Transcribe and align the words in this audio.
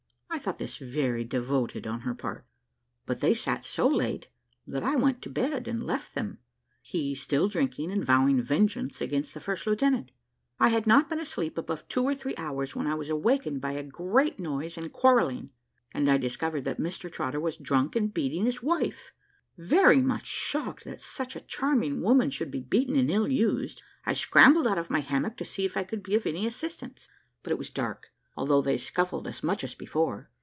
I 0.33 0.43
thought 0.43 0.57
this 0.59 0.77
very 0.77 1.23
devoted 1.23 1.85
on 1.85 1.99
her 1.99 2.15
part; 2.15 2.47
but 3.05 3.19
they 3.19 3.33
sat 3.35 3.63
so 3.63 3.87
late 3.87 4.27
that 4.65 4.81
I 4.81 4.95
went 4.95 5.21
to 5.23 5.29
bed 5.29 5.67
and 5.67 5.85
left 5.85 6.15
them 6.15 6.39
he 6.81 7.13
still 7.13 7.47
drinking 7.47 7.91
and 7.91 8.03
vowing 8.03 8.41
vengeance 8.41 9.01
against 9.01 9.33
the 9.35 9.39
first 9.41 9.67
lieutenant. 9.67 10.09
I 10.59 10.69
had 10.69 10.87
not 10.87 11.09
been 11.09 11.19
asleep 11.19 11.59
above 11.59 11.87
two 11.89 12.03
or 12.03 12.15
three 12.15 12.33
hours, 12.37 12.75
when 12.75 12.87
I 12.87 12.95
was 12.95 13.09
awakened 13.09 13.61
by 13.61 13.73
a 13.73 13.83
great 13.83 14.39
noise 14.39 14.77
and 14.79 14.91
quarrelling, 14.91 15.51
and 15.93 16.09
I 16.09 16.17
discovered 16.17 16.63
that 16.63 16.79
Mr 16.79 17.11
Trotter 17.11 17.39
was 17.41 17.57
drunk 17.57 17.95
and 17.95 18.11
beating 18.11 18.45
his 18.45 18.63
wife. 18.63 19.11
Very 19.57 20.01
much 20.01 20.25
shocked 20.25 20.85
that 20.85 21.01
such 21.01 21.35
a 21.35 21.41
charming 21.41 22.01
woman 22.01 22.31
should 22.31 22.49
be 22.49 22.61
beaten 22.61 22.95
and 22.95 23.11
ill 23.11 23.27
used, 23.27 23.83
I 24.05 24.13
scrambled 24.13 24.65
out 24.65 24.79
of 24.79 24.89
my 24.89 25.01
hammock 25.01 25.37
to 25.37 25.45
see 25.45 25.65
if 25.65 25.77
I 25.77 25.83
could 25.83 26.01
be 26.01 26.15
of 26.15 26.25
any 26.25 26.47
assistance, 26.47 27.09
but 27.43 27.51
it 27.51 27.59
was 27.59 27.69
dark, 27.69 28.07
although 28.37 28.61
they 28.61 28.77
scuffled 28.77 29.27
as 29.27 29.43
much 29.43 29.61
as 29.61 29.75
before. 29.75 30.29